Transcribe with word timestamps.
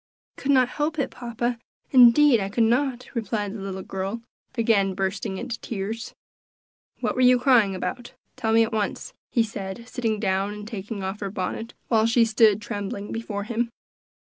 "I 0.35 0.41
could 0.41 0.51
not 0.51 0.67
help 0.67 0.97
it, 0.97 1.11
papa; 1.11 1.59
indeed 1.91 2.39
I 2.39 2.49
could 2.49 2.63
not," 2.63 3.07
replied 3.13 3.53
the 3.53 3.61
little 3.61 3.83
girl, 3.83 4.23
again 4.57 4.95
bursting 4.95 5.37
into 5.37 5.59
tears. 5.61 6.15
"What 7.01 7.13
were 7.13 7.21
you 7.21 7.37
crying 7.37 7.75
about? 7.75 8.13
tell 8.35 8.51
me 8.51 8.63
at 8.63 8.73
once," 8.73 9.13
he 9.29 9.43
said, 9.43 9.87
sitting 9.87 10.19
down 10.19 10.55
and 10.55 10.67
taking 10.67 11.03
off 11.03 11.19
her 11.19 11.29
bonnet, 11.29 11.75
while 11.87 12.07
she 12.07 12.25
stood 12.25 12.63
trembling 12.63 13.11
before 13.11 13.43
him. 13.43 13.69